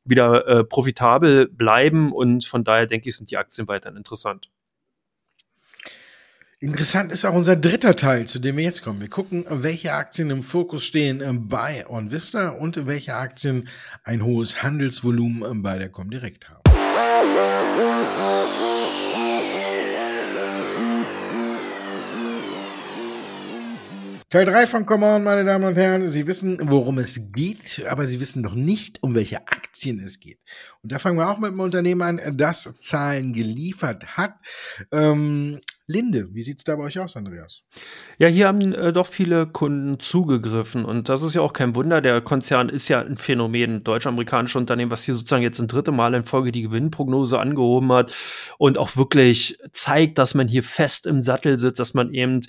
[0.10, 4.50] wieder äh, profitabel bleiben und von daher denke ich, sind die Aktien weiterhin interessant.
[6.60, 9.00] Interessant ist auch unser dritter Teil, zu dem wir jetzt kommen.
[9.00, 13.68] Wir gucken, welche Aktien im Fokus stehen äh, bei OnVista und welche Aktien
[14.04, 16.64] ein hohes Handelsvolumen äh, bei der Comdirect haben.
[24.30, 26.10] Teil 3 von Come On, meine Damen und Herren.
[26.10, 30.40] Sie wissen, worum es geht, aber Sie wissen noch nicht, um welche Aktien es geht.
[30.84, 34.34] Und da fangen wir auch mit einem Unternehmen an, das Zahlen geliefert hat.
[34.92, 37.62] Ähm, Linde, wie sieht es da bei euch aus, Andreas?
[38.18, 42.02] Ja, hier haben äh, doch viele Kunden zugegriffen und das ist ja auch kein Wunder.
[42.02, 46.14] Der Konzern ist ja ein Phänomen, deutsch-amerikanisches Unternehmen, was hier sozusagen jetzt ein dritte Mal
[46.14, 48.14] in Folge die Gewinnprognose angehoben hat
[48.58, 52.42] und auch wirklich zeigt, dass man hier fest im Sattel sitzt, dass man eben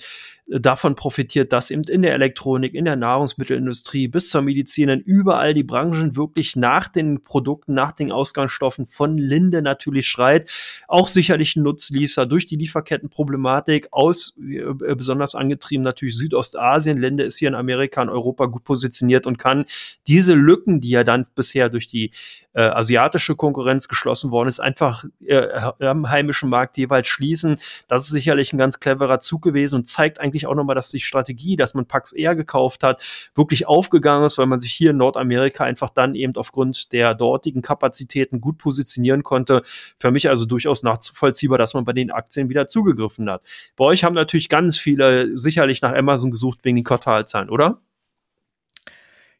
[0.49, 5.53] davon profitiert, dass eben in der Elektronik, in der Nahrungsmittelindustrie bis zur Medizin, in überall
[5.53, 10.49] die Branchen wirklich nach den Produkten, nach den Ausgangsstoffen von Linde natürlich schreit.
[10.87, 16.97] Auch sicherlich ein Nutzliefer durch die Lieferkettenproblematik aus, äh, besonders angetrieben natürlich Südostasien.
[16.97, 19.65] Linde ist hier in Amerika und Europa gut positioniert und kann
[20.07, 22.11] diese Lücken, die ja dann bisher durch die
[22.59, 25.47] äh, asiatische Konkurrenz geschlossen worden ist, einfach äh,
[25.79, 27.57] am heimischen Markt jeweils schließen.
[27.87, 30.99] Das ist sicherlich ein ganz cleverer Zug gewesen und zeigt eigentlich auch nochmal, dass die
[30.99, 33.01] Strategie, dass man Pax Air gekauft hat,
[33.33, 37.61] wirklich aufgegangen ist, weil man sich hier in Nordamerika einfach dann eben aufgrund der dortigen
[37.61, 39.61] Kapazitäten gut positionieren konnte.
[39.97, 43.41] Für mich also durchaus nachvollziehbar, dass man bei den Aktien wieder zugegriffen hat.
[43.77, 47.79] Bei euch haben natürlich ganz viele sicherlich nach Amazon gesucht wegen den Quartalzahlen, oder?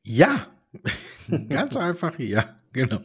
[0.03, 0.47] Ja,
[1.49, 2.55] ganz einfach ja.
[2.73, 3.01] Genau.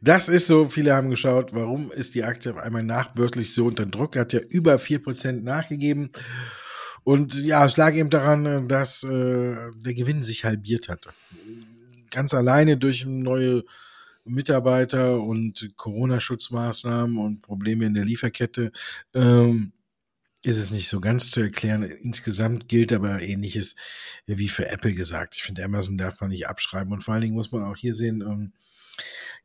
[0.00, 3.84] Das ist so, viele haben geschaut, warum ist die Aktie auf einmal nachbörslich so unter
[3.84, 4.16] Druck?
[4.16, 6.10] Er hat ja über 4% nachgegeben.
[7.02, 11.08] Und ja, es lag eben daran, dass äh, der Gewinn sich halbiert hat.
[12.10, 13.64] Ganz alleine durch neue
[14.24, 18.72] Mitarbeiter und Corona-Schutzmaßnahmen und Probleme in der Lieferkette
[19.14, 19.72] ähm,
[20.44, 21.82] ist es nicht so ganz zu erklären.
[21.82, 23.76] Insgesamt gilt aber ähnliches
[24.26, 25.34] wie für Apple gesagt.
[25.36, 26.92] Ich finde, Amazon darf man nicht abschreiben.
[26.92, 28.52] Und vor allen Dingen muss man auch hier sehen, ähm,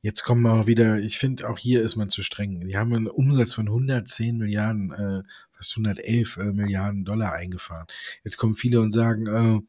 [0.02, 2.66] jetzt kommen wir auch wieder, ich finde, auch hier ist man zu streng.
[2.66, 7.88] Die haben einen Umsatz von 110 Milliarden, äh, fast 111 äh, Milliarden Dollar eingefahren.
[8.26, 9.62] Jetzt kommen viele und sagen, äh,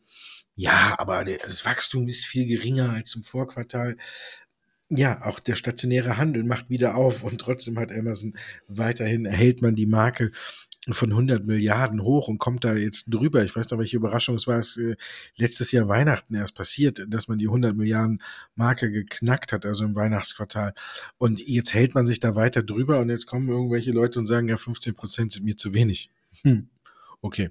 [0.57, 3.97] ja, aber das Wachstum ist viel geringer als im Vorquartal.
[4.89, 9.77] Ja, auch der stationäre Handel macht wieder auf und trotzdem hat Amazon weiterhin, erhält man
[9.77, 10.33] die Marke
[10.89, 13.45] von 100 Milliarden hoch und kommt da jetzt drüber.
[13.45, 14.59] Ich weiß noch, welche Überraschung es war.
[14.59, 14.97] Es äh,
[15.37, 18.23] letztes Jahr Weihnachten erst passiert, dass man die 100 Milliarden
[18.55, 20.73] Marke geknackt hat, also im Weihnachtsquartal.
[21.19, 24.49] Und jetzt hält man sich da weiter drüber und jetzt kommen irgendwelche Leute und sagen,
[24.49, 26.11] ja, 15 Prozent sind mir zu wenig.
[26.43, 26.69] Hm.
[27.21, 27.51] Okay.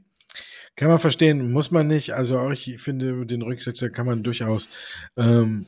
[0.75, 2.13] Kann man verstehen, muss man nicht.
[2.13, 4.69] Also auch ich finde, den Rücksetzer kann man durchaus
[5.17, 5.65] ähm,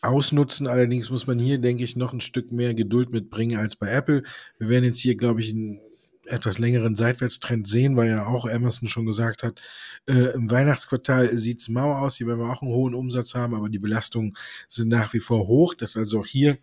[0.00, 0.66] ausnutzen.
[0.66, 4.22] Allerdings muss man hier, denke ich, noch ein Stück mehr Geduld mitbringen als bei Apple.
[4.58, 5.80] Wir werden jetzt hier, glaube ich, einen
[6.28, 9.60] etwas längeren Seitwärtstrend sehen, weil ja auch Amazon schon gesagt hat,
[10.06, 13.54] äh, im Weihnachtsquartal sieht es mau aus, hier werden wir auch einen hohen Umsatz haben,
[13.54, 14.36] aber die Belastungen
[14.68, 16.58] sind nach wie vor hoch, dass also auch hier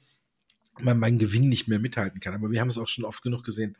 [0.80, 2.34] man meinen Gewinn nicht mehr mithalten kann.
[2.34, 3.78] Aber wir haben es auch schon oft genug gesehen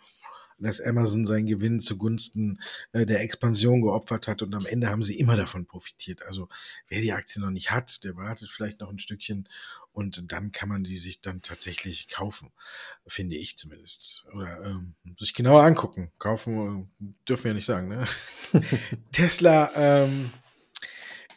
[0.58, 2.60] dass Amazon seinen Gewinn zugunsten
[2.94, 6.24] äh, der Expansion geopfert hat und am Ende haben sie immer davon profitiert.
[6.24, 6.48] Also
[6.88, 9.50] wer die Aktie noch nicht hat, der wartet vielleicht noch ein Stückchen
[9.96, 12.52] und dann kann man die sich dann tatsächlich kaufen,
[13.08, 14.28] finde ich zumindest.
[14.34, 16.12] Oder ähm, sich genauer angucken.
[16.20, 17.88] Kaufen äh, dürfen wir ja nicht sagen.
[17.88, 18.06] Ne?
[19.14, 20.34] Tesla ähm,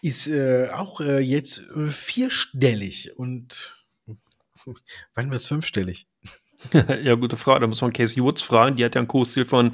[0.03, 3.77] ist äh, auch äh, jetzt äh, vierstellig und
[5.15, 6.09] wann wird es fünfstellig?
[7.05, 7.61] ja, gute Frage.
[7.61, 8.75] Da muss man Casey Woods fragen.
[8.77, 9.73] Die hat ja ein Kursziel von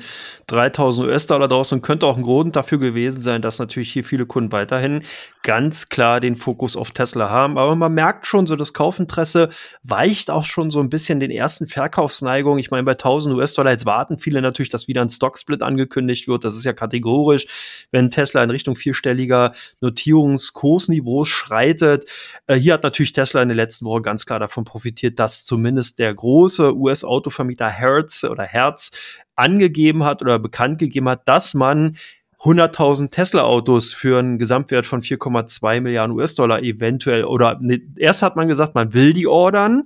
[0.49, 4.27] 3000 US-Dollar draußen und könnte auch ein Grund dafür gewesen sein, dass natürlich hier viele
[4.27, 5.03] Kunden weiterhin
[5.43, 7.57] ganz klar den Fokus auf Tesla haben.
[7.57, 9.49] Aber man merkt schon, so das Kaufinteresse
[9.83, 12.59] weicht auch schon so ein bisschen den ersten Verkaufsneigungen.
[12.59, 16.45] Ich meine, bei 1000 US-Dollar jetzt warten viele natürlich, dass wieder ein Stocksplit angekündigt wird.
[16.45, 17.47] Das ist ja kategorisch,
[17.93, 22.05] wenn Tesla in Richtung vierstelliger Notierungskursniveaus schreitet.
[22.47, 25.99] Äh, hier hat natürlich Tesla in der letzten Woche ganz klar davon profitiert, dass zumindest
[25.99, 28.93] der große US-Autovermieter Hertz oder Hertz
[29.37, 31.97] angegeben hat oder bekannt gegeben hat, dass man
[32.41, 38.49] 100.000 Tesla-Autos für einen Gesamtwert von 4,2 Milliarden US-Dollar eventuell oder ne, erst hat man
[38.49, 39.85] gesagt, man will die ordern.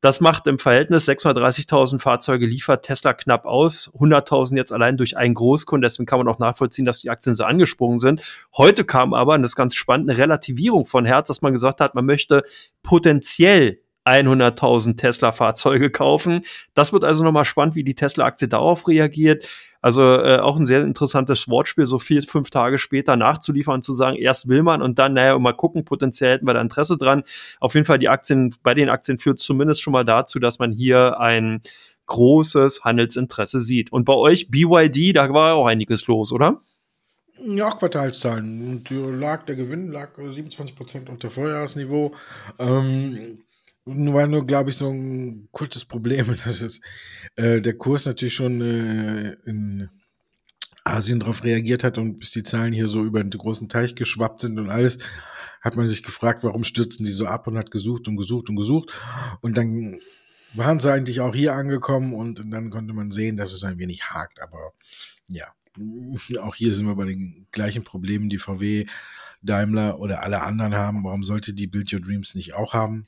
[0.00, 5.34] Das macht im Verhältnis 630.000 Fahrzeuge liefert Tesla knapp aus, 100.000 jetzt allein durch einen
[5.34, 5.82] Großkunden.
[5.82, 8.22] Deswegen kann man auch nachvollziehen, dass die Aktien so angesprungen sind.
[8.56, 11.82] Heute kam aber, und das ist ganz spannend, eine Relativierung von Herz, dass man gesagt
[11.82, 12.44] hat, man möchte
[12.82, 16.42] potenziell 100.000 Tesla-Fahrzeuge kaufen.
[16.74, 19.46] Das wird also nochmal spannend, wie die Tesla-Aktie darauf reagiert.
[19.82, 24.16] Also äh, auch ein sehr interessantes Wortspiel, so vier, fünf Tage später nachzuliefern, zu sagen,
[24.16, 27.22] erst will man und dann, naja, mal gucken, potenziell hätten wir da Interesse dran.
[27.60, 30.72] Auf jeden Fall die Aktien, bei den Aktien führt zumindest schon mal dazu, dass man
[30.72, 31.62] hier ein
[32.06, 33.92] großes Handelsinteresse sieht.
[33.92, 36.58] Und bei euch, BYD, da war auch einiges los, oder?
[37.42, 38.68] Ja, Quartalszahlen.
[38.68, 42.12] Und lag, der Gewinn lag 27 Prozent unter Vorjahresniveau.
[42.58, 43.38] Ähm,
[43.84, 46.26] war nur, glaube ich, so ein kurzes Problem.
[46.44, 46.80] Das ist
[47.36, 49.88] äh, der Kurs natürlich schon äh, in
[50.84, 54.42] Asien darauf reagiert hat und bis die Zahlen hier so über den großen Teich geschwappt
[54.42, 54.98] sind und alles,
[55.60, 58.56] hat man sich gefragt, warum stürzen die so ab und hat gesucht und gesucht und
[58.56, 58.90] gesucht.
[59.42, 60.00] Und dann
[60.54, 64.10] waren sie eigentlich auch hier angekommen und dann konnte man sehen, dass es ein wenig
[64.10, 64.40] hakt.
[64.40, 64.72] Aber
[65.28, 65.46] ja,
[66.40, 68.86] auch hier sind wir bei den gleichen Problemen, die VW,
[69.42, 71.04] Daimler oder alle anderen haben.
[71.04, 73.06] Warum sollte die Build Your Dreams nicht auch haben?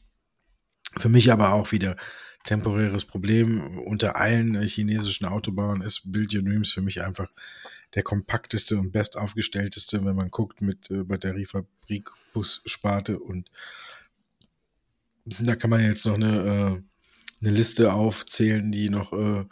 [0.99, 1.97] Für mich aber auch wieder
[2.45, 3.79] temporäres Problem.
[3.79, 7.31] Unter allen chinesischen Autobauern ist Build Your Dreams für mich einfach
[7.95, 13.51] der kompakteste und bestaufgestellteste, wenn man guckt mit äh, Batteriefabrik, Bussparte und
[15.25, 16.83] da kann man jetzt noch eine, äh,
[17.43, 19.45] eine Liste aufzählen, die noch äh,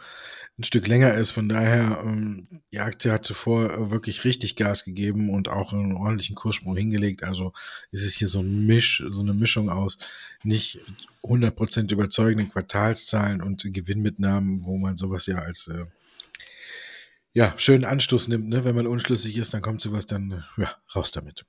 [0.57, 1.31] ein Stück länger ist.
[1.31, 5.93] Von daher, ähm, die Aktie hat zuvor äh, wirklich richtig Gas gegeben und auch einen
[5.93, 7.23] ordentlichen Kurssprung hingelegt.
[7.23, 7.53] Also
[7.91, 9.97] ist es hier so ein Misch, so eine Mischung aus
[10.43, 10.79] nicht
[11.23, 15.85] 100% überzeugenden Quartalszahlen und Gewinnmitnahmen, wo man sowas ja als äh,
[17.33, 18.49] ja, schönen Anstoß nimmt.
[18.49, 18.63] Ne?
[18.65, 21.45] Wenn man unschlüssig ist, dann kommt sowas dann ja, raus damit.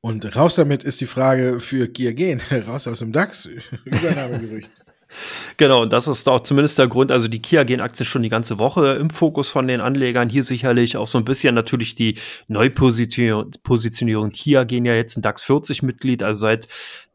[0.00, 2.40] Und raus damit ist die Frage für Kia Gen.
[2.66, 3.46] raus aus dem DAX.
[3.84, 4.70] Übernahmegerücht.
[5.56, 7.10] Genau, und das ist auch zumindest der Grund.
[7.10, 10.28] Also die Kia gehen Aktien schon die ganze Woche im Fokus von den Anlegern.
[10.28, 12.16] Hier sicherlich auch so ein bisschen natürlich die
[12.48, 14.30] Neupositionierung.
[14.30, 16.68] Kia gehen ja jetzt ein DAX 40 Mitglied, also seit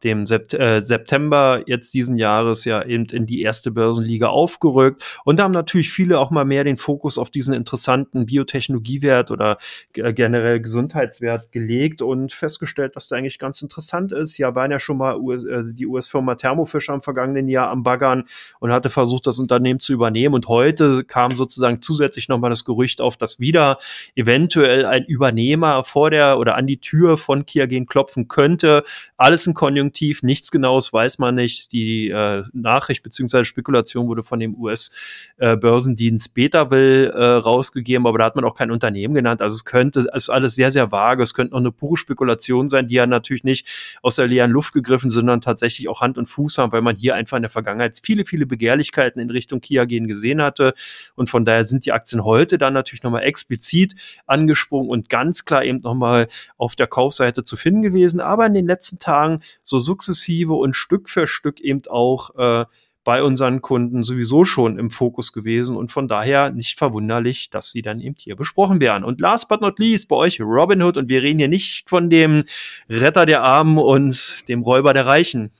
[0.04, 5.20] dem äh, September jetzt diesen Jahres ja eben in die erste Börsenliga aufgerückt.
[5.24, 9.58] Und da haben natürlich viele auch mal mehr den Fokus auf diesen interessanten Biotechnologiewert oder
[9.92, 14.36] generell Gesundheitswert gelegt und festgestellt, dass der eigentlich ganz interessant ist.
[14.38, 17.82] Ja, waren ja schon mal US äh, die US-Firma Thermo Fisher im vergangenen Jahr am
[17.86, 18.24] Baggern
[18.58, 20.34] und hatte versucht, das Unternehmen zu übernehmen.
[20.34, 23.78] Und heute kam sozusagen zusätzlich nochmal das Gerücht auf, dass wieder
[24.16, 28.82] eventuell ein Übernehmer vor der oder an die Tür von Kia gehen klopfen könnte.
[29.16, 31.70] Alles ein Konjunktiv, nichts Genaues weiß man nicht.
[31.70, 33.44] Die äh, Nachricht bzw.
[33.44, 38.72] Spekulation wurde von dem US-Börsendienst äh, Betaville äh, rausgegeben, aber da hat man auch kein
[38.72, 39.42] Unternehmen genannt.
[39.42, 41.22] Also es könnte, es ist alles sehr, sehr vage.
[41.22, 43.66] Es könnte noch eine pure Spekulation sein, die ja natürlich nicht
[44.02, 47.14] aus der leeren Luft gegriffen, sondern tatsächlich auch Hand und Fuß haben, weil man hier
[47.14, 50.74] einfach in der Vergangenheit Vergangenheit viele, viele Begehrlichkeiten in Richtung Kia gehen gesehen hatte.
[51.14, 53.94] Und von daher sind die Aktien heute dann natürlich nochmal explizit
[54.26, 58.20] angesprungen und ganz klar eben nochmal auf der Kaufseite zu finden gewesen.
[58.20, 62.64] Aber in den letzten Tagen so sukzessive und Stück für Stück eben auch äh,
[63.04, 67.80] bei unseren Kunden sowieso schon im Fokus gewesen und von daher nicht verwunderlich, dass sie
[67.80, 69.04] dann eben hier besprochen werden.
[69.04, 72.42] Und last but not least bei euch Robinhood und wir reden hier nicht von dem
[72.90, 75.50] Retter der Armen und dem Räuber der Reichen.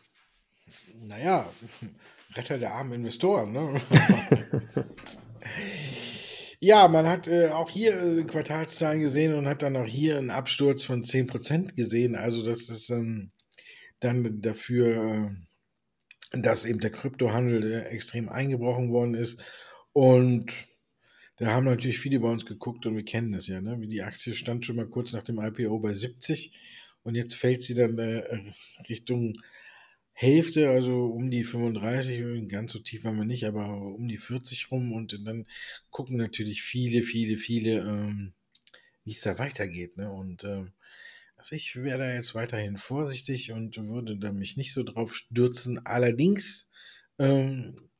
[1.06, 1.46] Naja,
[2.36, 3.52] Retter der armen Investoren.
[3.52, 3.80] Ne?
[6.60, 10.30] ja, man hat äh, auch hier äh, Quartalszahlen gesehen und hat dann auch hier einen
[10.30, 12.14] Absturz von 10% gesehen.
[12.14, 13.30] Also das ist ähm,
[14.00, 15.34] dann dafür,
[16.32, 19.42] äh, dass eben der Kryptohandel äh, extrem eingebrochen worden ist.
[19.92, 20.52] Und
[21.38, 23.60] da haben natürlich viele bei uns geguckt und wir kennen das ja.
[23.60, 23.78] Ne?
[23.86, 26.56] Die Aktie stand schon mal kurz nach dem IPO bei 70
[27.02, 28.22] und jetzt fällt sie dann äh,
[28.88, 29.34] Richtung
[30.18, 34.70] Hälfte, also um die 35, ganz so tief waren wir nicht, aber um die 40
[34.70, 35.44] rum und dann
[35.90, 38.32] gucken natürlich viele, viele, viele, ähm,
[39.04, 39.98] wie es da weitergeht.
[39.98, 40.10] Ne?
[40.10, 40.72] Und ähm,
[41.36, 45.84] also ich wäre da jetzt weiterhin vorsichtig und würde da mich nicht so drauf stürzen.
[45.84, 46.70] Allerdings
[47.18, 47.90] ähm,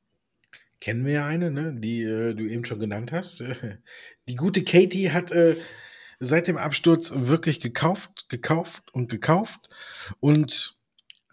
[0.81, 1.79] kennen wir ja eine, ne?
[1.79, 3.44] die äh, du eben schon genannt hast.
[4.29, 5.55] die gute Katie hat äh,
[6.18, 9.68] seit dem Absturz wirklich gekauft, gekauft und gekauft
[10.20, 10.75] und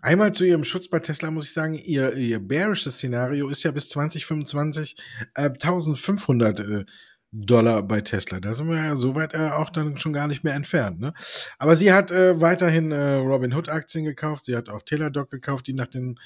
[0.04, 3.72] Einmal zu Ihrem Schutz bei Tesla muss ich sagen, Ihr, Ihr bearisches Szenario ist ja
[3.72, 4.98] bis 2025
[5.34, 6.86] äh, 1500 äh,
[7.32, 8.42] Dollar bei Tesla.
[8.42, 11.00] Da sind wir ja soweit äh, auch dann schon gar nicht mehr entfernt.
[11.00, 11.13] Ne?
[11.58, 14.44] Aber sie hat äh, weiterhin äh, Robinhood Aktien gekauft.
[14.44, 16.20] Sie hat auch Teladoc gekauft, die nach den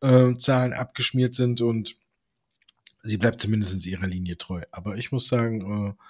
[0.00, 1.96] äh, Zahlen abgeschmiert sind und
[3.02, 4.62] sie bleibt zumindest ihrer Linie treu.
[4.70, 6.02] Aber ich muss sagen, äh,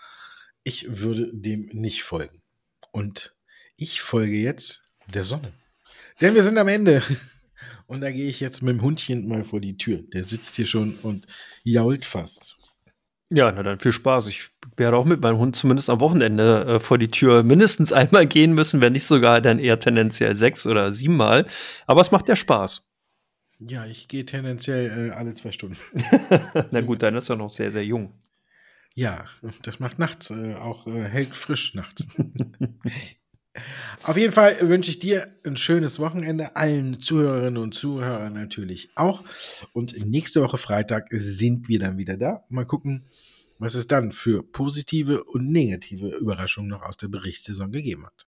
[0.62, 2.42] ich würde dem nicht folgen.
[2.92, 3.34] Und
[3.78, 5.54] ich folge jetzt der Sonne.
[6.20, 7.02] Denn wir sind am Ende.
[7.86, 10.02] Und da gehe ich jetzt mit dem Hundchen mal vor die Tür.
[10.12, 11.26] Der sitzt hier schon und
[11.64, 12.56] jault fast.
[13.30, 14.28] Ja, na dann viel Spaß.
[14.28, 18.26] Ich werde auch mit meinem Hund zumindest am Wochenende äh, vor die Tür mindestens einmal
[18.26, 21.46] gehen müssen, wenn nicht sogar dann eher tendenziell sechs oder siebenmal.
[21.86, 22.88] Aber es macht ja Spaß.
[23.58, 25.76] Ja, ich gehe tendenziell äh, alle zwei Stunden.
[26.70, 28.12] na gut, dann ist er noch sehr, sehr jung.
[28.94, 29.24] Ja,
[29.62, 32.06] das macht nachts äh, auch äh, hält frisch nachts.
[34.02, 39.22] Auf jeden Fall wünsche ich dir ein schönes Wochenende, allen Zuhörerinnen und Zuhörern natürlich auch.
[39.72, 42.44] Und nächste Woche Freitag sind wir dann wieder da.
[42.48, 43.04] Mal gucken,
[43.58, 48.26] was es dann für positive und negative Überraschungen noch aus der Berichtssaison gegeben hat.